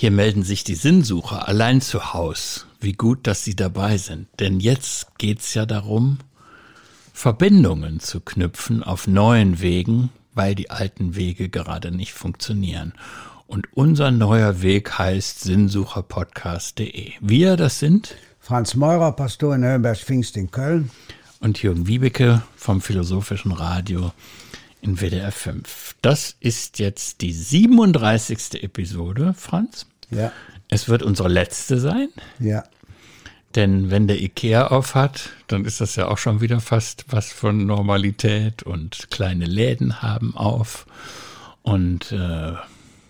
[0.00, 2.68] Hier melden sich die Sinnsucher allein zu Haus.
[2.78, 4.28] Wie gut, dass sie dabei sind.
[4.38, 6.18] Denn jetzt geht's ja darum,
[7.12, 12.92] Verbindungen zu knüpfen auf neuen Wegen, weil die alten Wege gerade nicht funktionieren.
[13.48, 17.14] Und unser neuer Weg heißt sinnsucherpodcast.de.
[17.20, 20.92] Wir, das sind Franz Meurer, Pastor in Höllenberg-Pfingst in Köln.
[21.40, 24.12] Und Jürgen Wiebeke vom Philosophischen Radio
[24.80, 25.96] in WDR 5.
[26.02, 28.62] Das ist jetzt die 37.
[28.62, 29.86] Episode, Franz.
[30.10, 30.32] Ja.
[30.68, 32.08] Es wird unsere letzte sein.
[32.38, 32.64] Ja.
[33.54, 37.32] Denn wenn der Ikea auf hat, dann ist das ja auch schon wieder fast was
[37.32, 40.86] von Normalität und kleine Läden haben auf.
[41.62, 42.52] Und äh,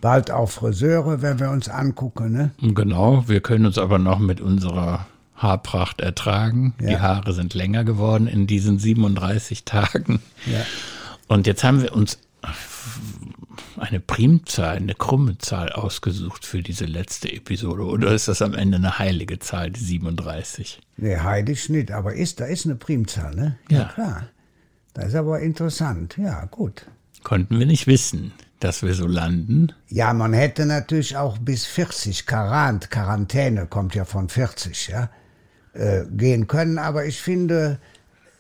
[0.01, 2.33] bald auch Friseure, wenn wir uns angucken.
[2.33, 2.51] Ne?
[2.61, 5.07] Genau, wir können uns aber noch mit unserer
[5.37, 6.75] Haarpracht ertragen.
[6.81, 6.89] Ja.
[6.89, 10.21] Die Haare sind länger geworden in diesen 37 Tagen.
[10.47, 10.65] Ja.
[11.29, 12.19] Und jetzt haben wir uns
[13.77, 17.85] eine Primzahl, eine krumme Zahl ausgesucht für diese letzte Episode.
[17.85, 20.81] Oder ist das am Ende eine heilige Zahl, die 37?
[20.97, 23.57] Nee, heilig nicht, aber ist, da ist eine Primzahl, ne?
[23.71, 23.79] Ja.
[23.79, 24.29] ja klar.
[24.95, 26.17] Das ist aber interessant.
[26.19, 26.87] Ja, gut.
[27.23, 29.73] Konnten wir nicht wissen, dass wir so landen?
[29.89, 35.11] Ja, man hätte natürlich auch bis 40, Quarant, Quarantäne kommt ja von 40, ja,
[35.75, 37.79] äh, gehen können, aber ich finde,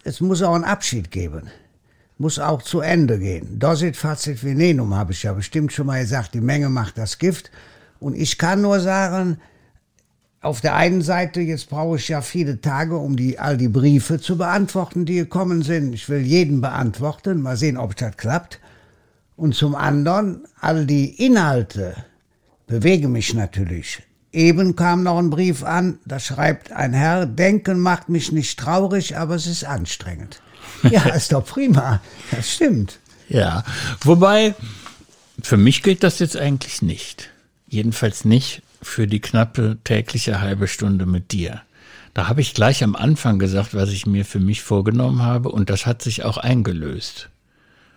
[0.05, 1.50] es muss auch einen Abschied geben
[2.19, 3.58] muss auch zu Ende gehen.
[3.58, 7.50] Dosit facit venenum, habe ich ja bestimmt schon mal gesagt, die Menge macht das Gift.
[8.00, 9.38] Und ich kann nur sagen,
[10.41, 14.20] auf der einen Seite, jetzt brauche ich ja viele Tage, um die, all die Briefe
[14.20, 15.92] zu beantworten, die gekommen sind.
[15.92, 18.61] Ich will jeden beantworten, mal sehen, ob das klappt.
[19.36, 21.94] Und zum anderen, all die Inhalte
[22.66, 24.02] bewegen mich natürlich.
[24.33, 29.16] Eben kam noch ein Brief an, da schreibt ein Herr, Denken macht mich nicht traurig,
[29.16, 30.42] aber es ist anstrengend.
[30.91, 32.00] Ja, ist doch prima.
[32.30, 32.98] Das stimmt.
[33.28, 33.64] Ja,
[34.02, 34.55] wobei,
[35.42, 37.30] für mich gilt das jetzt eigentlich nicht.
[37.69, 41.62] Jedenfalls nicht für die knappe tägliche halbe Stunde mit dir.
[42.14, 45.70] Da habe ich gleich am Anfang gesagt, was ich mir für mich vorgenommen habe, und
[45.70, 47.29] das hat sich auch eingelöst.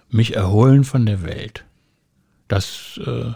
[0.10, 1.64] Mich erholen von der Welt.
[2.48, 3.32] Das, äh,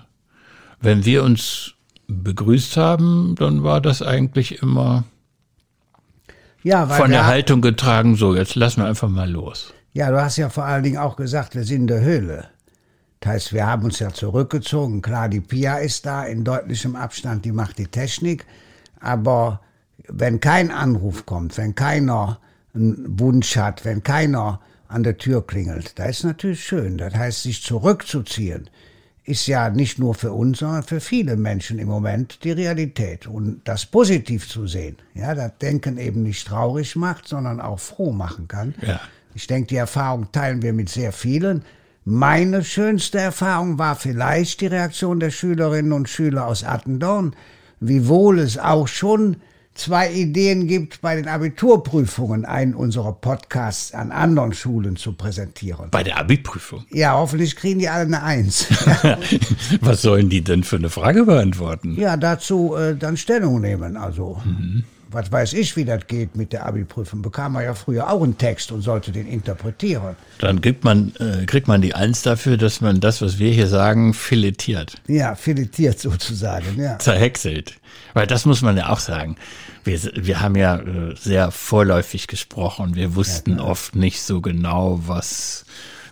[0.82, 1.74] wenn wir uns
[2.08, 5.06] begrüßt haben, dann war das eigentlich immer
[6.66, 9.72] ja, von der Haltung getragen, so, jetzt lassen wir einfach mal los.
[9.94, 12.48] Ja, du hast ja vor allen Dingen auch gesagt, wir sind in der Höhle.
[13.20, 15.04] Das heißt, wir haben uns ja zurückgezogen.
[15.04, 18.46] Klar, die Pia ist da in deutlichem Abstand, die macht die Technik.
[19.00, 19.62] Aber
[20.08, 22.40] wenn kein Anruf kommt, wenn keiner
[22.74, 26.98] einen Wunsch hat, wenn keiner an der Tür klingelt, da ist natürlich schön.
[26.98, 28.72] Das heißt, sich zurückzuziehen,
[29.26, 33.26] ist ja nicht nur für uns, sondern für viele Menschen im Moment die Realität.
[33.26, 38.12] Und das positiv zu sehen, ja, das Denken eben nicht traurig macht, sondern auch froh
[38.12, 38.76] machen kann.
[38.82, 39.00] Ja.
[39.34, 41.64] Ich denke, die Erfahrung teilen wir mit sehr vielen.
[42.06, 47.36] Meine schönste Erfahrung war vielleicht die Reaktion der Schülerinnen und Schüler aus Attendorn,
[47.80, 49.38] wiewohl es auch schon
[49.76, 55.92] zwei Ideen gibt, bei den Abiturprüfungen einen unserer Podcasts an anderen Schulen zu präsentieren.
[55.92, 56.86] Bei der Abiprüfung?
[56.90, 58.68] Ja, hoffentlich kriegen die alle eine Eins.
[59.82, 61.96] Was sollen die denn für eine Frage beantworten?
[62.00, 63.98] Ja, dazu äh, dann Stellung nehmen.
[63.98, 64.86] Also, mhm.
[65.16, 67.22] Was weiß ich, wie das geht mit der Abiprüfung.
[67.22, 70.16] Bekam man ja früher auch einen Text und sollte den interpretieren.
[70.40, 73.68] Dann kriegt man, äh, kriegt man die Eins dafür, dass man das, was wir hier
[73.68, 74.96] sagen, filetiert.
[75.08, 77.00] Ja, filetiert sozusagen, ja.
[77.00, 77.76] Zerhäckselt.
[78.14, 79.38] Weil das muss man ja auch sagen.
[79.84, 82.96] Wir, wir haben ja äh, sehr vorläufig gesprochen.
[82.96, 85.66] Wir wussten ja, oft nicht so genau, was,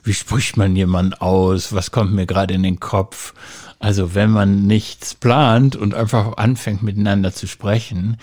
[0.03, 3.33] wie spricht man jemand aus, was kommt mir gerade in den Kopf.
[3.79, 8.17] Also wenn man nichts plant und einfach anfängt miteinander zu sprechen,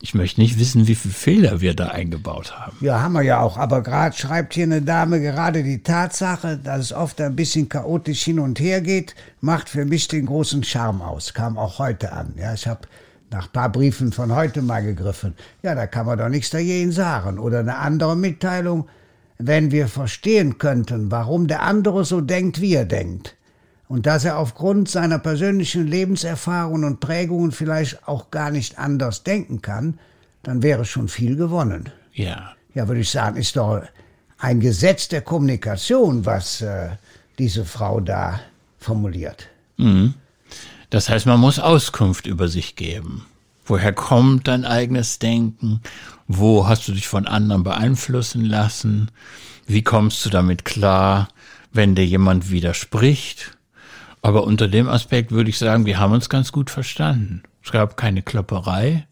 [0.00, 2.76] ich möchte nicht wissen, wie viele Fehler wir da eingebaut haben.
[2.80, 3.56] Ja, haben wir ja auch.
[3.56, 8.22] Aber gerade schreibt hier eine Dame gerade die Tatsache, dass es oft ein bisschen chaotisch
[8.22, 11.34] hin und her geht, macht für mich den großen Charme aus.
[11.34, 12.34] Kam auch heute an.
[12.36, 12.82] Ja, ich habe
[13.30, 15.34] nach ein paar Briefen von heute mal gegriffen.
[15.62, 17.38] Ja, da kann man doch nichts dagegen sagen.
[17.38, 18.88] Oder eine andere Mitteilung,
[19.38, 23.36] wenn wir verstehen könnten, warum der andere so denkt, wie er denkt,
[23.88, 29.62] und dass er aufgrund seiner persönlichen Lebenserfahrungen und Prägungen vielleicht auch gar nicht anders denken
[29.62, 29.98] kann,
[30.42, 31.88] dann wäre schon viel gewonnen.
[32.12, 32.52] Ja.
[32.74, 33.82] Ja, würde ich sagen, ist doch
[34.36, 36.90] ein Gesetz der Kommunikation, was äh,
[37.38, 38.40] diese Frau da
[38.78, 39.48] formuliert.
[39.78, 40.14] Mhm.
[40.90, 43.26] Das heißt, man muss Auskunft über sich geben.
[43.68, 45.80] Woher kommt dein eigenes Denken?
[46.26, 49.10] Wo hast du dich von anderen beeinflussen lassen?
[49.66, 51.28] Wie kommst du damit klar,
[51.72, 53.56] wenn dir jemand widerspricht?
[54.22, 57.42] Aber unter dem Aspekt würde ich sagen, wir haben uns ganz gut verstanden.
[57.62, 59.06] Es gab keine Klopperei,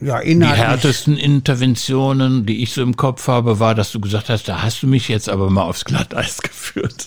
[0.00, 4.48] ja, Die härtesten Interventionen, die ich so im Kopf habe, war, dass du gesagt hast,
[4.48, 7.06] da hast du mich jetzt aber mal aufs Glatteis geführt.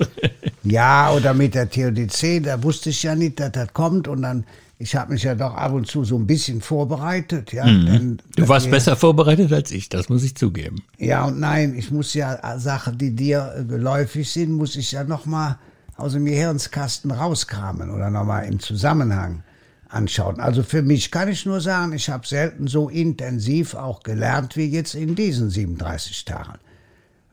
[0.63, 4.45] ja, oder mit der TODC, da wusste ich ja nicht, dass das kommt und dann
[4.79, 7.51] ich habe mich ja doch ab und zu so ein bisschen vorbereitet.
[7.51, 7.85] Ja, Mhm.
[7.85, 10.83] denn, Du warst besser vorbereitet als ich, das muss ich zugeben.
[10.97, 14.91] Ja und nein, ich muss ja äh, Sachen, die dir äh, geläufig sind, muss ich
[14.91, 15.57] ja nochmal
[15.95, 19.41] aus dem Gehirnskasten rauskramen oder nochmal im Zusammenhang
[19.89, 20.39] anschauen.
[20.39, 24.65] Also für mich kann ich nur sagen, ich habe selten so intensiv auch gelernt wie
[24.65, 26.59] jetzt in diesen 37 Tagen.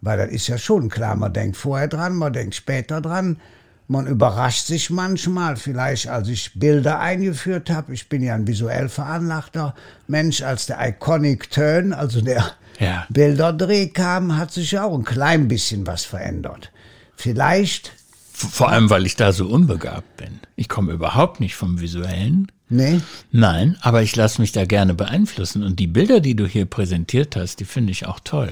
[0.00, 3.38] Weil das ist ja schon klar, man denkt vorher dran, man denkt später dran.
[3.86, 7.92] Man überrascht sich manchmal, vielleicht als ich Bilder eingeführt habe.
[7.92, 9.74] Ich bin ja ein visuell veranlagter
[10.06, 12.44] Mensch, als der Iconic Turn, also der
[12.80, 13.06] Ja.
[13.10, 16.72] Bilderdreh kam, hat sich ja auch ein klein bisschen was verändert.
[17.16, 17.92] Vielleicht,
[18.32, 20.40] Vor allem, weil ich da so unbegabt bin.
[20.56, 22.50] Ich komme überhaupt nicht vom Visuellen.
[22.70, 23.00] ne?
[23.30, 25.62] Nein, aber ich lasse mich da gerne beeinflussen.
[25.62, 28.50] Und die Bilder, die du hier präsentiert hast, die finde ich auch toll.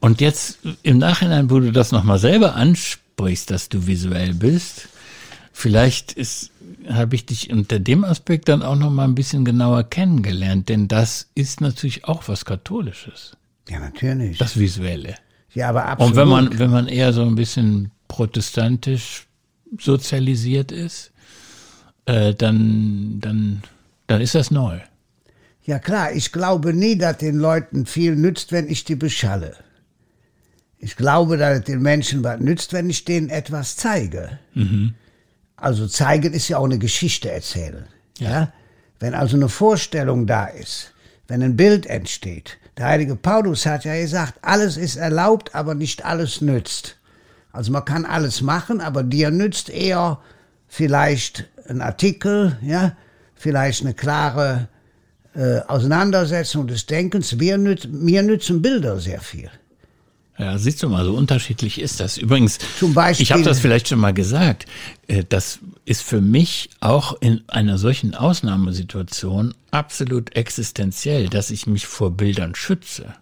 [0.00, 4.88] Und jetzt im Nachhinein, wo du das nochmal selber ansprichst, dass du visuell bist,
[5.52, 6.50] vielleicht ist,
[6.88, 11.28] habe ich dich unter dem Aspekt dann auch nochmal ein bisschen genauer kennengelernt, denn das
[11.34, 13.36] ist natürlich auch was Katholisches,
[13.68, 14.38] Ja, natürlich.
[14.38, 15.14] das Visuelle.
[15.54, 16.12] ja, aber absolut.
[16.12, 19.26] Und wenn man, wenn man eher so ein bisschen protestantisch
[19.80, 21.10] sozialisiert ist,
[22.04, 23.62] äh, dann, dann,
[24.06, 24.78] dann ist das neu.
[25.64, 29.56] Ja klar, ich glaube nie, dass den Leuten viel nützt, wenn ich die beschalle.
[30.78, 34.38] Ich glaube, dass es den Menschen was nützt, wenn ich denen etwas zeige.
[35.56, 37.86] Also zeigen ist ja auch eine Geschichte erzählen.
[38.18, 38.52] Ja.
[38.98, 40.92] Wenn also eine Vorstellung da ist,
[41.28, 42.58] wenn ein Bild entsteht.
[42.76, 46.96] Der heilige Paulus hat ja gesagt, alles ist erlaubt, aber nicht alles nützt.
[47.52, 50.18] Also man kann alles machen, aber dir nützt eher
[50.68, 52.94] vielleicht ein Artikel, ja,
[53.34, 54.68] vielleicht eine klare
[55.34, 57.34] äh, Auseinandersetzung des Denkens.
[57.34, 59.50] Mir, nütz, mir nützen Bilder sehr viel.
[60.38, 62.18] Ja, siehst du mal, so unterschiedlich ist das.
[62.18, 64.66] Übrigens, Zum Beispiel- ich habe das vielleicht schon mal gesagt,
[65.06, 71.86] äh, das ist für mich auch in einer solchen Ausnahmesituation absolut existenziell, dass ich mich
[71.86, 73.14] vor Bildern schütze.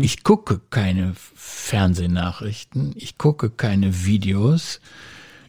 [0.00, 4.80] Ich gucke keine Fernsehnachrichten, ich gucke keine Videos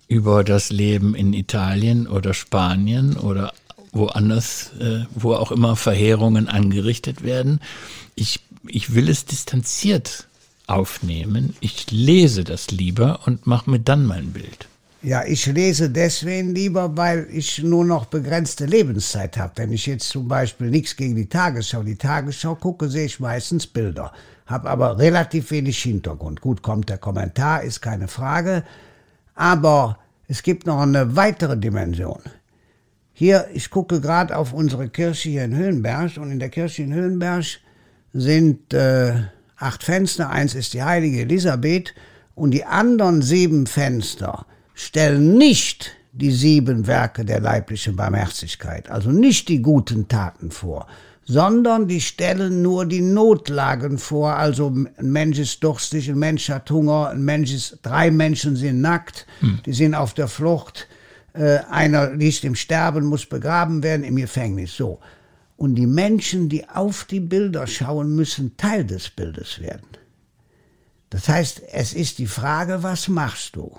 [0.07, 3.53] über das Leben in Italien oder Spanien oder
[3.91, 7.59] woanders, äh, wo auch immer Verheerungen angerichtet werden.
[8.15, 10.27] Ich, ich will es distanziert
[10.67, 11.55] aufnehmen.
[11.59, 14.67] Ich lese das lieber und mache mir dann mein Bild.
[15.01, 19.53] Ja, ich lese deswegen lieber, weil ich nur noch begrenzte Lebenszeit habe.
[19.57, 23.67] Wenn ich jetzt zum Beispiel nichts gegen die Tagesschau, die Tagesschau gucke, sehe ich meistens
[23.67, 24.11] Bilder,
[24.47, 26.41] habe aber relativ wenig Hintergrund.
[26.41, 28.63] Gut, kommt der Kommentar, ist keine Frage,
[29.35, 32.21] aber es gibt noch eine weitere Dimension.
[33.13, 36.93] Hier, ich gucke gerade auf unsere Kirche hier in Höhenberg und in der Kirche in
[36.93, 37.45] Höhenberg
[38.11, 39.25] sind äh,
[39.57, 41.93] acht Fenster, eins ist die heilige Elisabeth
[42.33, 49.49] und die anderen sieben Fenster stellen nicht die sieben Werke der leiblichen Barmherzigkeit, also nicht
[49.49, 50.87] die guten Taten vor,
[51.25, 56.69] sondern die stellen nur die Notlagen vor, also ein Mensch ist durstig, ein Mensch hat
[56.69, 59.25] Hunger, ein Mensch ist, drei Menschen sind nackt,
[59.65, 60.87] die sind auf der Flucht,
[61.33, 64.99] äh, einer liegt im Sterben, muss begraben werden im Gefängnis, so.
[65.57, 69.87] Und die Menschen, die auf die Bilder schauen, müssen Teil des Bildes werden.
[71.09, 73.71] Das heißt, es ist die Frage, was machst du?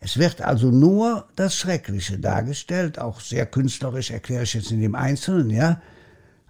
[0.00, 4.94] Es wird also nur das Schreckliche dargestellt, auch sehr künstlerisch erkläre ich jetzt in dem
[4.94, 5.80] Einzelnen, ja.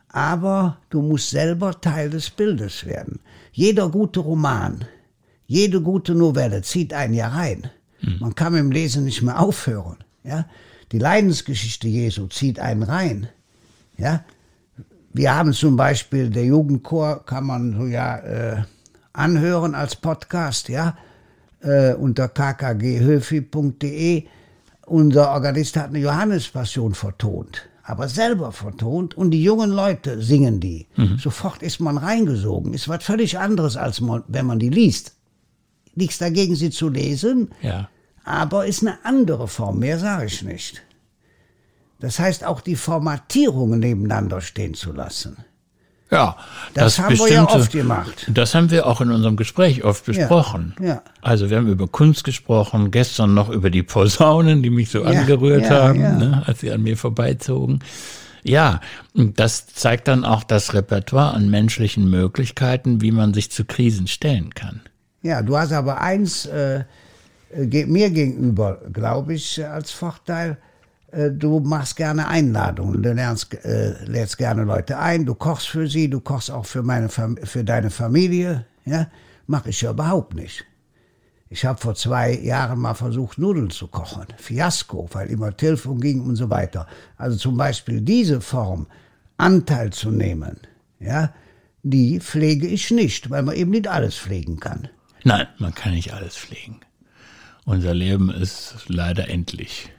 [0.09, 3.21] Aber du musst selber Teil des Bildes werden.
[3.53, 4.85] Jeder gute Roman,
[5.47, 7.71] jede gute Novelle zieht einen ja rein.
[8.21, 10.47] Man kann mit dem Lesen nicht mehr aufhören, ja.
[10.93, 13.29] Die Leidensgeschichte Jesu zieht einen rein,
[13.99, 14.25] ja.
[15.13, 18.63] Wir haben zum Beispiel, der Jugendchor kann man so ja äh,
[19.13, 20.97] anhören als Podcast, ja,
[21.61, 24.25] äh, unter kkghöfi.de.
[24.87, 30.87] Unser Organist hat eine Johannespassion vertont, aber selber vertont und die jungen Leute singen die.
[31.19, 32.73] Sofort ist man reingesogen.
[32.73, 35.15] Ist was völlig anderes, als man, wenn man die liest.
[35.95, 37.89] Nichts dagegen, sie zu lesen, Ja.
[38.25, 40.83] aber ist eine andere Form, mehr sage ich nicht.
[42.01, 45.37] Das heißt auch die Formatierungen nebeneinander stehen zu lassen.
[46.11, 46.37] Ja,
[46.73, 48.27] Das haben wir ja oft gemacht.
[48.33, 50.75] Das haben wir auch in unserem Gespräch oft besprochen.
[50.81, 51.03] ja.
[51.21, 55.21] Also wir haben über Kunst gesprochen, gestern noch über die Posaunen, die mich so Ja,
[55.21, 56.13] angerührt ja, haben, ja.
[56.17, 57.81] Ne, als sie an mir vorbeizogen.
[58.43, 58.81] Ja,
[59.13, 64.55] das zeigt dann auch das Repertoire an menschlichen Möglichkeiten, wie man sich zu Krisen stellen
[64.55, 64.81] kann.
[65.23, 66.85] Ja, du hast aber eins äh,
[67.53, 70.57] äh, mir gegenüber, glaube ich, äh, als Vorteil.
[71.11, 75.87] Äh, du machst gerne Einladungen, du lernst, äh, lädst gerne Leute ein, du kochst für
[75.87, 78.67] sie, du kochst auch für, meine Fam für deine Familie.
[78.85, 79.09] Ja?
[79.47, 80.65] Mache ich ja überhaupt nicht.
[81.51, 84.27] Ich habe vor zwei Jahren mal versucht, Nudeln zu kochen.
[84.37, 86.87] Fiasko, weil immer Telefon ging und so weiter.
[87.17, 88.87] Also zum Beispiel diese Form,
[89.39, 90.59] Anteil zu nehmen,
[91.01, 91.33] ja,
[91.83, 94.89] die pflege ich nicht, weil man eben nicht alles pflegen kann.
[95.25, 96.81] Nein, man kann nicht alles pflegen.
[97.65, 99.91] Unser Leben ist leider endlich.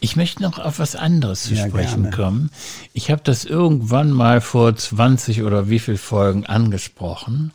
[0.00, 2.16] Ich möchte noch auf was anderes zu Ja, sprechen gerne.
[2.16, 2.50] kommen.
[2.92, 7.52] Ich habe das irgendwann mal vor 20 oder wie viel Folgen angesprochen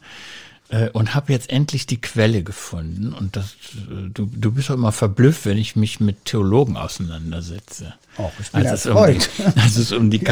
[0.69, 3.13] äh, und habe jetzt endlich die Quelle gefunden.
[3.13, 7.93] Und das, äh, du, du bist auch immer verblüfft, wenn ich mich mit Theologen auseinandersetze.
[8.17, 9.19] Och, ich bin als, es um die,
[9.61, 10.19] als es um die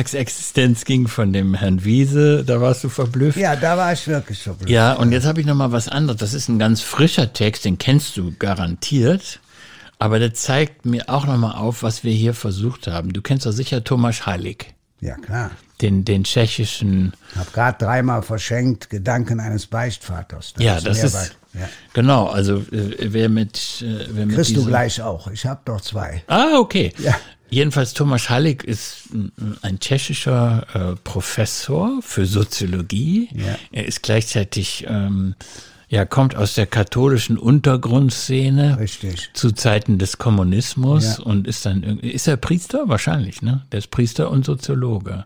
[0.00, 3.38] Kar-Samstagsexistenz ging von dem Herrn Wiese, da warst du verblüfft.
[3.38, 4.68] Ja, da war ich wirklich blöd.
[4.68, 6.18] Ja, und jetzt habe ich noch mal was anderes.
[6.18, 9.40] Das ist ein ganz frischer Text, den kennst du garantiert.
[9.98, 13.12] Aber der zeigt mir auch noch mal auf, was wir hier versucht haben.
[13.12, 15.50] Du kennst doch sicher Tomasz Halik, Ja, klar.
[15.80, 17.12] den, den tschechischen.
[17.32, 20.52] Ich habe gerade dreimal verschenkt Gedanken eines Beichtvaters.
[20.58, 21.68] ja, das ist Ja.
[21.94, 22.26] genau.
[22.26, 25.28] Also äh, wer mit, äh, wer mit Kriegst du diesem- gleich auch.
[25.30, 26.22] Ich habe doch zwei.
[26.26, 26.92] Ah, okay.
[26.98, 27.14] Ja.
[27.48, 33.28] Jedenfalls Tomasz Halik ist ein- ein tschechischer äh, Professor für Soziologie.
[33.32, 33.56] Ja.
[33.72, 35.36] Er ist gleichzeitig, ähm,
[35.88, 39.30] ja, kommt aus der katholischen Untergrundszene Richtig.
[39.34, 41.24] zu Zeiten des Kommunismus Ja.
[41.24, 42.88] und ist dann irgendwie, ist er Priester?
[42.88, 43.64] Wahrscheinlich, ne?
[43.72, 45.24] Der ist Priester und Soziologe.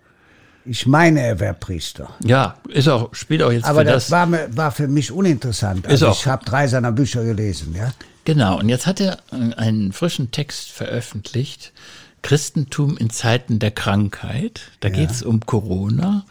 [0.66, 2.10] Ich meine, er wäre Priester.
[2.22, 4.10] Ja, ist auch, spielt auch jetzt Aber das, das.
[4.10, 5.86] war, mir, war für mich uninteressant.
[5.86, 6.18] Also auch.
[6.20, 7.74] ich habe drei seiner Bücher gelesen.
[7.74, 7.92] Ja?
[8.26, 11.72] Genau, und jetzt hat er einen frischen Text veröffentlicht.
[12.22, 14.60] Christentum in Zeiten der Krankheit.
[14.80, 16.24] Da geht es um Corona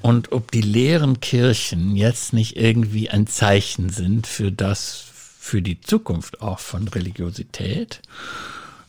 [0.00, 5.04] und ob die leeren Kirchen jetzt nicht irgendwie ein Zeichen sind für das,
[5.38, 8.00] für die Zukunft auch von Religiosität.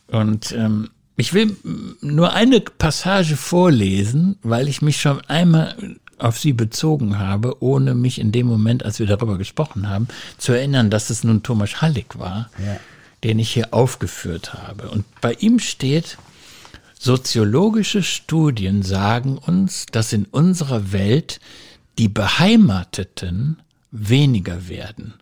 [0.08, 1.56] Und ähm, ich will
[2.00, 5.74] nur eine Passage vorlesen, weil ich mich schon einmal
[6.18, 10.52] auf sie bezogen habe, ohne mich in dem Moment, als wir darüber gesprochen haben, zu
[10.52, 12.78] erinnern, dass es nun Thomas Hallig war, Ja.
[13.24, 14.88] den ich hier aufgeführt habe.
[14.90, 16.16] Und bei ihm steht,
[16.98, 21.40] soziologische Studien sagen uns, dass in unserer Welt
[21.98, 25.14] die Beheimateten weniger werden.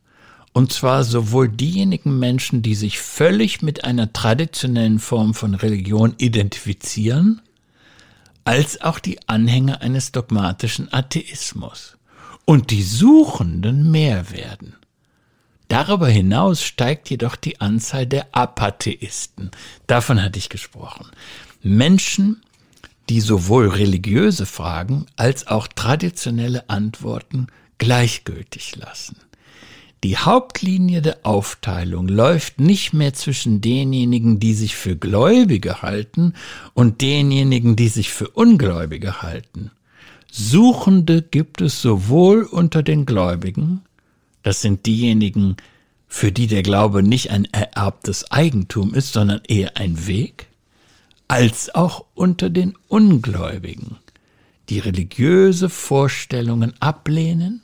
[0.53, 7.43] Und zwar sowohl diejenigen Menschen, die sich völlig mit einer traditionellen Form von Religion identifizieren,
[8.45, 11.97] als auch die Anhänger eines dogmatischen Atheismus.
[12.45, 14.77] Und die Suchenden mehr werden.
[15.69, 19.51] Darüber hinaus steigt jedoch die Anzahl der Apatheisten.
[19.87, 21.07] Davon hatte ich gesprochen.
[21.65, 22.43] Menschen,
[23.09, 29.17] die sowohl religiöse Fragen als auch traditionelle Antworten gleichgültig lassen.
[30.05, 36.35] Die Hauptlinie der Aufteilung läuft nicht mehr zwischen denjenigen, die sich für Gläubige halten
[36.75, 39.71] und denjenigen, die sich für Ungläubige halten.
[40.31, 43.81] Suchende gibt es sowohl unter den Gläubigen,
[44.43, 45.57] das sind diejenigen,
[46.07, 50.49] für die der Glaube nicht ein ererbtes Eigentum ist, sondern eher ein Weg,
[51.29, 53.97] als auch unter den Ungläubigen,
[54.69, 57.63] die religiöse Vorstellungen ablehnen,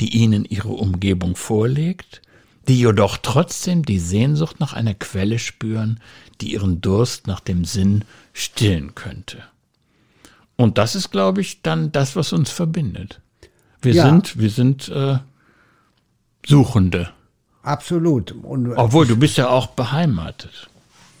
[0.00, 2.22] die ihnen ihre Umgebung vorlegt,
[2.66, 6.00] die jedoch trotzdem die Sehnsucht nach einer Quelle spüren,
[6.40, 9.42] die ihren Durst nach dem Sinn stillen könnte.
[10.56, 13.20] Und das ist, glaube ich, dann das, was uns verbindet.
[13.82, 14.04] Wir Ja.
[14.06, 15.18] sind, wir sind äh,
[16.46, 17.10] Suchende.
[17.62, 18.32] Absolut.
[18.32, 20.68] Und, Obwohl, du bist ja auch beheimatet.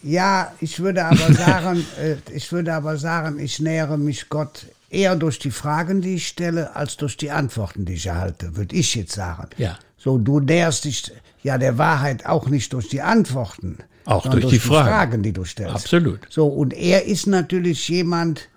[0.04, 5.16] Ja, ich würde aber sagen, äh, ich würde aber sagen, ich nähere mich Gott eher
[5.16, 8.94] durch die Fragen, die ich stelle, als durch die Antworten, die ich erhalte, würde ich
[8.94, 9.48] jetzt sagen.
[9.56, 9.78] Ja.
[9.96, 11.10] So, du näherst dich
[11.42, 15.22] ja der Wahrheit auch nicht durch die Antworten, Auch sondern durch die Fragen.
[15.22, 15.74] die du stellst.
[15.74, 16.20] Absolut.
[16.30, 18.48] So, und er ist natürlich jemand,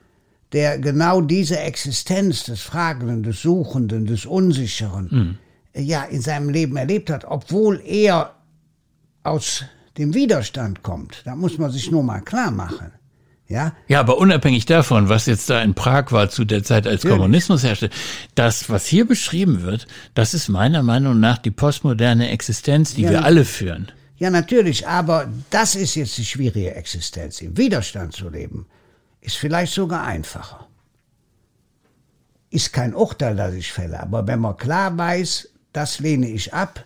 [0.52, 5.38] der genau diese Existenz des Fragenden, des Suchenden, des Unsicheren, Hm.
[5.74, 8.34] äh, ja, in seinem Leben erlebt hat, obwohl er
[9.24, 9.64] aus
[9.98, 11.22] dem Widerstand kommt.
[11.26, 12.92] Da muss man sich nur mal klar machen.
[13.50, 17.04] Ja, Ja, aber unabhängig davon, was jetzt da in Prag war zu der Zeit, als
[17.04, 17.90] Kommunismus herrschte,
[18.36, 23.12] das, was hier beschrieben wird, das ist meiner Meinung nach die postmoderne Existenz, die Ja.
[23.12, 23.90] wir alle führen.
[24.18, 27.40] ja, natürlich, aber das ist jetzt die schwierige Existenz.
[27.42, 28.66] Im Widerstand zu leben,
[29.22, 30.68] ist vielleicht sogar einfacher.
[32.50, 36.84] Ist kein Urteil, das ich fälle, aber wenn man klar weiß, das lehne ich ab,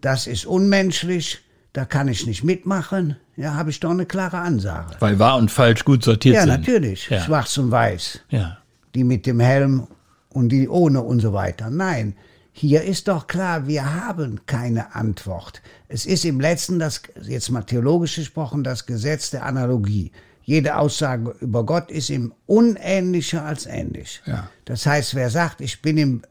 [0.00, 1.38] das ist unmenschlich,
[1.76, 4.96] da kann ich nicht mitmachen, ja, habe ich doch eine klare Ansage.
[5.00, 6.50] Weil wahr und falsch gut sortiert Ja, sind.
[6.50, 7.20] natürlich, Ja.
[7.22, 8.20] schwarz und weiß.
[8.30, 8.58] Ja.
[8.94, 9.86] die mit dem Helm
[10.30, 11.68] und die ohne und so weiter.
[11.68, 12.16] Nein,
[12.52, 15.60] hier ist doch klar, wir haben keine Antwort.
[15.88, 20.12] Es ist im letzten, das, jetzt mal theologisch gesprochen, das Gesetz der Analogie.
[20.44, 24.22] Jede Aussage über Gott ist ihm unähnlicher als ähnlich.
[24.24, 24.48] Ja.
[24.64, 26.22] Das heißt, wer sagt, ich bin im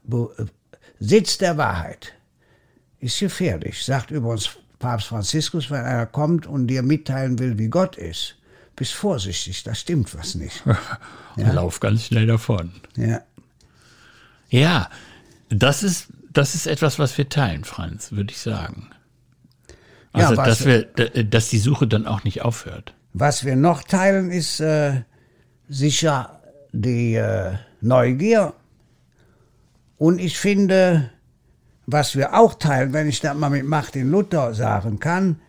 [0.99, 2.13] Sitz der Wahrheit,
[2.99, 3.85] ist gefährlich.
[3.85, 4.49] Sagt übrigens
[4.85, 8.35] Papst Franziskus, wenn einer kommt und dir mitteilen will, wie Gott ist,
[8.75, 10.61] bist vorsichtig, da stimmt was nicht.
[11.37, 11.51] ja.
[11.51, 12.71] Lauf ganz schnell davon.
[12.95, 13.21] Ja.
[14.49, 14.91] Ja,
[15.49, 18.91] das ist, das ist etwas, was wir teilen, Franz, würde ich sagen.
[20.13, 22.93] Also, ja, dass, wir, dass die Suche dann auch nicht aufhört.
[23.13, 25.01] Was wir noch teilen, ist äh,
[25.67, 28.53] sicher die äh, Neugier.
[29.97, 31.09] Und ich finde,
[31.87, 35.39] was wir auch teilen, wenn ich das mal mit Martin Luther sagen kann,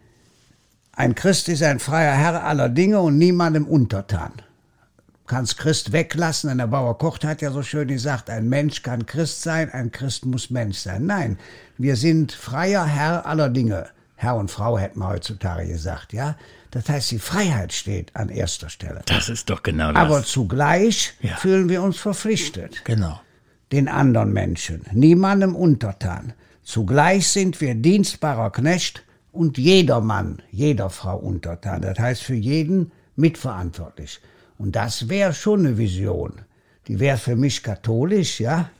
[0.92, 4.32] ein Christ ist ein freier Herr aller Dinge und niemandem untertan.
[4.36, 8.82] Du kannst Christ weglassen, denn der Bauer Kocht hat ja so schön gesagt, ein Mensch
[8.82, 11.04] kann Christ sein, ein Christ muss Mensch sein.
[11.04, 11.38] Nein,
[11.76, 13.88] wir sind freier Herr aller Dinge.
[14.14, 16.36] Herr und Frau hätten wir heutzutage gesagt, ja.
[16.70, 19.02] Das heißt, die Freiheit steht an erster Stelle.
[19.06, 20.02] Das ist doch genau das.
[20.02, 21.36] Aber zugleich ja.
[21.36, 22.84] fühlen wir uns verpflichtet.
[22.84, 23.20] Genau.
[23.72, 26.32] Den anderen Menschen, niemandem untertan.
[26.62, 31.82] Zugleich sind wir dienstbarer Knecht und jedermann, jeder Frau untertan.
[31.82, 34.20] Das heißt, für jeden mitverantwortlich.
[34.58, 36.40] Und das wäre schon eine Vision.
[36.88, 38.70] Die wäre für mich katholisch, ja.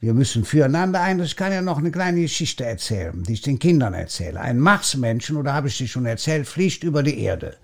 [0.00, 1.20] Wir müssen füreinander ein.
[1.20, 4.40] Ich kann ja noch eine kleine Geschichte erzählen, die ich den Kindern erzähle.
[4.40, 7.56] Ein Marsmenschen, oder habe ich die schon erzählt, fliegt über die Erde.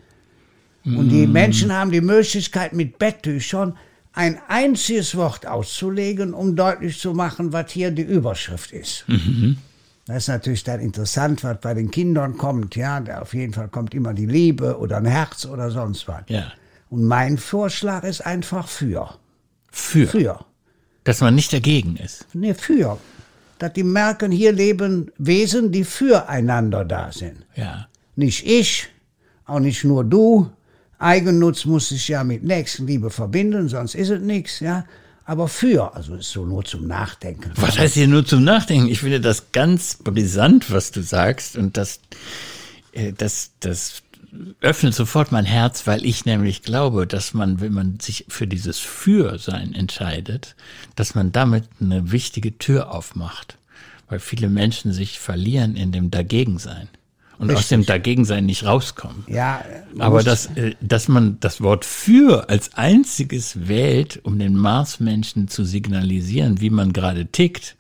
[0.85, 1.33] Und die mm.
[1.33, 3.77] Menschen haben die Möglichkeit, mit Betttüchern
[4.13, 9.05] ein einziges Wort auszulegen, um deutlich zu machen, was hier die Überschrift ist.
[9.09, 9.57] Mhm.
[10.07, 12.77] Das ist natürlich dann interessant, was bei den Kindern kommt.
[12.77, 16.23] Ja, auf jeden Fall kommt immer die Liebe oder ein Herz oder sonst was.
[16.29, 16.53] Ja.
[16.91, 19.15] Und mein Vorschlag ist einfach für.
[19.71, 20.07] Für?
[20.07, 20.45] Für.
[21.05, 22.27] Dass man nicht dagegen ist.
[22.35, 22.99] Nee, für.
[23.59, 27.47] Dass die merken, hier leben Wesen, die füreinander da sind.
[27.55, 27.87] Ja.
[28.17, 28.89] Nicht ich,
[29.47, 30.51] auch nicht nur du.
[31.03, 34.85] Eigennutz muss sich ja mit Nächstenliebe verbinden, sonst ist es nichts, ja.
[35.25, 37.53] Aber für, also ist so nur zum Nachdenken.
[37.57, 38.89] Was heißt hier nur zum Nachdenken?
[38.89, 41.57] Ich finde das ganz brisant, was du sagst.
[41.57, 42.01] Und das,
[42.93, 44.03] äh, das, das
[44.61, 48.79] öffnet sofort mein Herz, weil ich nämlich glaube, dass man, wenn man sich für dieses
[48.79, 50.57] Für-Sein entscheidet,
[50.97, 53.59] dass man damit eine wichtige Tür aufmacht,
[54.09, 56.89] weil viele Menschen sich verlieren in dem Dagegensein
[57.39, 57.65] und Richtig.
[57.65, 59.25] aus dem Dagegensein nicht rauskommen.
[59.27, 59.65] Ja,
[59.99, 65.65] aber dass, äh, dass man das Wort für als einziges wählt, um den Marsmenschen zu
[65.65, 67.77] signalisieren, wie man gerade tickt,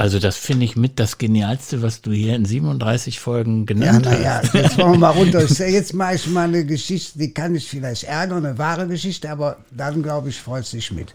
[0.00, 4.12] also das finde ich mit das Genialste, was du hier in 37 Folgen genannt ja,
[4.22, 4.54] na hast.
[4.54, 5.44] Ja, jetzt wollen wir mal runter.
[5.68, 9.58] Jetzt mache ich mal eine Geschichte, die kann ich vielleicht ärgern, eine wahre Geschichte, aber
[9.70, 11.12] dann, glaube ich, freut sich mit.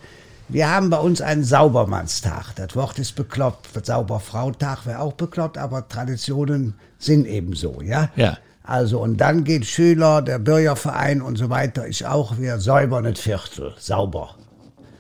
[0.48, 2.54] Wir haben bei uns einen Saubermannstag.
[2.56, 3.70] Das Wort ist bekloppt.
[3.84, 8.10] Sauberfrautag wäre auch bekloppt, aber Traditionen sind eben so, ja?
[8.16, 8.38] Ja.
[8.62, 13.20] Also, und dann geht Schüler, der Bürgerverein und so weiter, ich auch, wir säubern das
[13.20, 14.36] Viertel, sauber.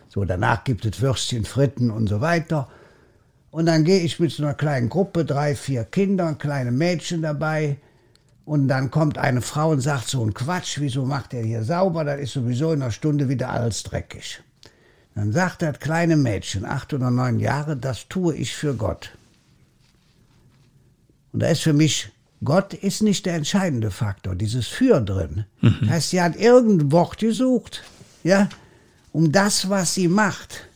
[0.07, 2.67] So, danach gibt es Würstchen, Fritten und so weiter.
[3.51, 7.77] Und dann gehe ich mit so einer kleinen Gruppe, drei, vier Kinder, kleine Mädchen dabei.
[8.45, 12.03] Und dann kommt eine Frau und sagt so ein Quatsch, wieso macht er hier sauber?
[12.03, 14.43] Das ist sowieso in einer Stunde wieder alles dreckig.
[15.15, 19.11] Dann sagt das kleine Mädchen, acht oder neun Jahre, das tue ich für Gott.
[21.31, 22.09] Und da ist für mich,
[22.43, 25.45] Gott ist nicht der entscheidende Faktor, dieses Für drin.
[25.61, 25.77] Mhm.
[25.81, 27.83] Das heißt, sie hat irgendein Wort gesucht,
[28.23, 28.49] ja,
[29.13, 30.67] um das, was sie macht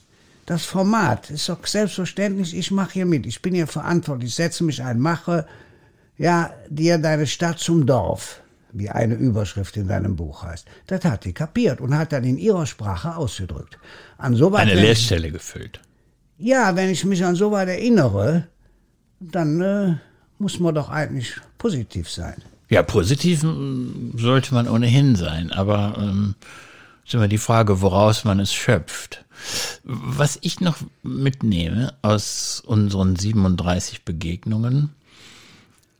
[0.49, 4.63] das Format ist doch selbstverständlich, ich mache hier mit, ich bin hier verantwortlich, ich setze
[4.63, 5.45] mich ein, mache
[6.17, 10.67] ja dir deine Stadt zum Dorf, wie eine Überschrift in deinem Buch heißt.
[10.87, 13.77] Das hat die kapiert und hat dann in ihrer Sprache ausgedrückt.
[14.17, 15.79] An so eine Leerstelle ich, gefüllt.
[16.37, 18.47] Ja, wenn ich mich an so weit erinnere,
[19.19, 19.95] dann äh,
[20.37, 22.35] muss man doch eigentlich positiv sein.
[22.69, 26.35] Ja, positiv hm, sollte man ohnehin sein, aber ähm,
[27.05, 29.25] ist immer die Frage, woraus man es schöpft.
[29.83, 34.89] Was ich noch mitnehme aus unseren 37 Begegnungen,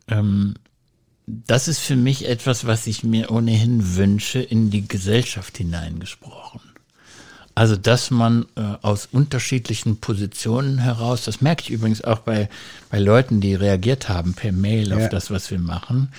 [0.08, 0.55] ähm,
[1.48, 6.62] das ist für mich etwas, was ich mir ohnehin wünsche, in die Gesellschaft hineingesprochen.
[7.56, 12.50] Also, dass man äh, aus unterschiedlichen Positionen heraus, das merke ich übrigens auch bei,
[12.89, 15.10] bei Leuten, die reagiert haben per Mail auf ja.
[15.10, 16.10] das, was wir machen,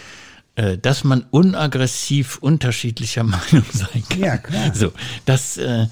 [0.56, 4.20] äh, dass man unaggressiv unterschiedlicher Meinung sein kann.
[4.20, 4.74] Ja, klar.
[4.74, 4.92] So,
[5.24, 5.86] das, äh,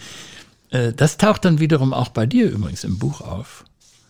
[0.71, 3.65] äh, das taucht dann wiederum auch bei dir übrigens im Buch auf.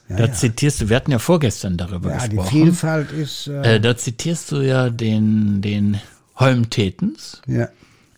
[0.09, 0.33] Ja, da ja.
[0.33, 2.49] zitierst du, wir hatten ja vorgestern darüber ja, gesprochen.
[2.51, 3.47] Die Vielfalt ist.
[3.47, 6.01] Äh, äh, da zitierst du ja den, den
[6.37, 7.43] Holm Tetens.
[7.47, 7.69] Ja.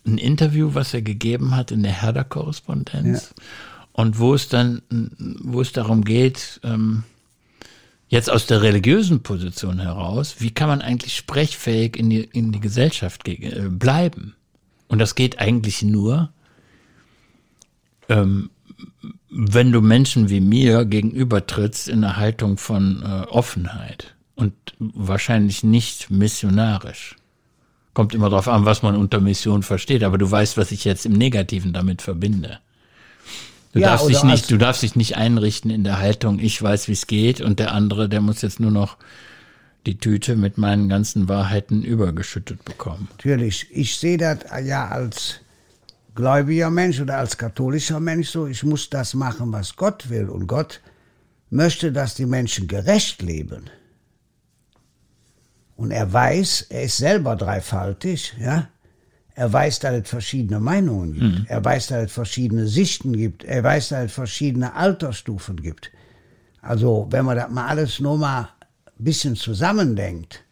[0.05, 3.33] Ein Interview, was er gegeben hat in der Herder-Korrespondenz.
[3.35, 3.43] Ja.
[3.93, 4.81] Und wo es dann,
[5.41, 7.03] wo es darum geht, ähm,
[8.07, 12.61] jetzt aus der religiösen Position heraus, wie kann man eigentlich sprechfähig in die, in die
[12.61, 13.29] Gesellschaft
[13.69, 14.35] bleiben?
[14.87, 16.31] Und das geht eigentlich nur,
[18.09, 18.49] ähm,
[19.29, 26.09] wenn du Menschen wie mir gegenübertrittst in einer Haltung von äh, Offenheit und wahrscheinlich nicht
[26.11, 27.15] missionarisch.
[27.93, 31.05] Kommt immer darauf an, was man unter Mission versteht, aber du weißt, was ich jetzt
[31.05, 32.59] im Negativen damit verbinde.
[33.73, 36.87] Du, Ja, darfst dich nicht, du darfst dich nicht einrichten in der Haltung, ich weiß,
[36.87, 38.97] wie es geht, und der andere, der muss jetzt nur noch
[39.85, 43.07] die Tüte mit meinen ganzen Wahrheiten übergeschüttet bekommen.
[43.11, 45.39] Natürlich, ich sehe das ja als
[46.15, 50.29] gläubiger Mensch oder als katholischer Mensch so, ich muss das machen, was Gott will.
[50.29, 50.81] Und Gott
[51.49, 53.69] möchte, dass die Menschen gerecht leben.
[55.75, 58.67] Und er weiß, er ist selber dreifaltig, ja.
[59.33, 61.49] Er weiß, dass es verschiedene Meinungen gibt.
[61.49, 63.43] Er weiß, dass es verschiedene Sichten gibt.
[63.43, 65.89] Er weiß, dass es verschiedene Altersstufen gibt.
[66.61, 68.49] Also, wenn man das mal alles nur mal
[68.85, 70.43] ein bisschen zusammendenkt,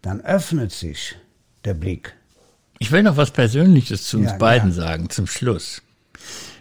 [0.00, 1.16] dann öffnet sich
[1.64, 2.14] der Blick.
[2.80, 4.74] Ich will noch was Persönliches zu uns Ja, beiden ja.
[4.74, 5.82] sagen, zum Schluss.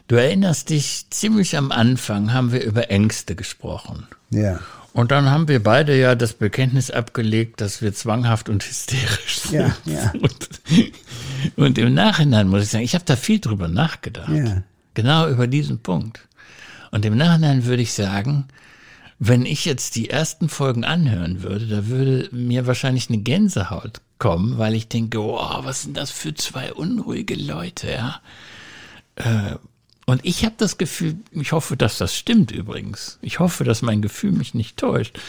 [0.10, 4.06] Du erinnerst dich, ziemlich am Anfang haben wir über Ängste gesprochen.
[4.30, 4.60] Ja.
[4.92, 9.54] Und dann haben wir beide ja das Bekenntnis abgelegt, dass wir zwanghaft und hysterisch sind.
[9.54, 10.12] Ja, ja.
[10.20, 10.50] Und,
[11.56, 14.30] und im Nachhinein muss ich sagen, ich habe da viel drüber nachgedacht.
[14.30, 14.64] Ja.
[14.96, 16.28] Genau über diesen Punkt.
[16.92, 18.46] Und im Nachhinein würde ich sagen,
[19.20, 24.58] wenn ich jetzt die ersten Folgen anhören würde, da würde mir wahrscheinlich eine Gänsehaut kommen,
[24.58, 28.22] weil ich denke, wow, was sind das für zwei unruhige Leute, ja?
[29.16, 29.56] Äh,
[30.06, 33.20] Und ich habe das Gefühl, ich hoffe, dass das stimmt übrigens.
[33.22, 35.20] Ich hoffe, dass mein Gefühl mich nicht täuscht.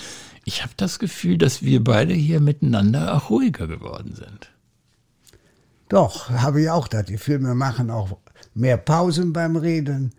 [0.46, 4.50] Ich habe das Gefühl, dass wir beide hier miteinander auch ruhiger geworden sind.
[5.90, 7.04] Doch, habe ich auch das.
[7.04, 8.16] Die Filme machen auch
[8.54, 10.12] mehr Pausen beim Reden.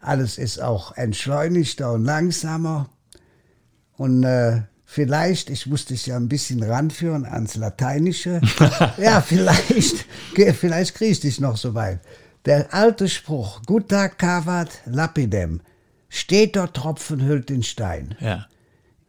[0.00, 2.88] Alles ist auch entschleunigter und langsamer.
[3.96, 4.62] Und äh,
[4.94, 8.40] vielleicht, ich muss dich ja ein bisschen ranführen ans Lateinische.
[8.96, 10.06] ja, vielleicht,
[10.54, 11.98] vielleicht kriege ich dich noch so weit.
[12.44, 15.62] Der alte Spruch, gutta cavat lapidem,
[16.08, 18.14] steter Tropfen hüllt den Stein.
[18.20, 18.46] Ja.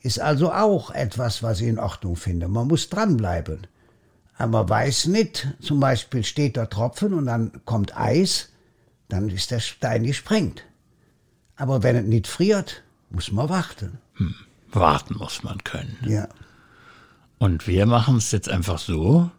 [0.01, 2.47] Ist also auch etwas, was ich in Ordnung finde.
[2.47, 3.67] Man muss dranbleiben.
[4.37, 8.49] Aber man weiß nicht, zum Beispiel steht der Tropfen und dann kommt Eis,
[9.07, 10.63] dann ist der Stein gesprengt.
[11.55, 13.99] Aber wenn es nicht friert, muss man warten.
[14.75, 15.97] Warten muss man können.
[16.05, 16.27] Ja.
[17.37, 19.29] Und wir machen es jetzt einfach so,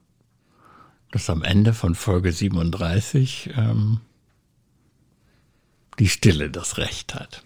[1.13, 4.01] dass am Ende von Folge 37 ähm,
[5.99, 7.43] die Stille das Recht hat.